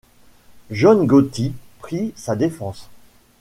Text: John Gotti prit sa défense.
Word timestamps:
John 0.71 1.05
Gotti 1.05 1.53
prit 1.79 2.11
sa 2.15 2.35
défense. 2.35 2.89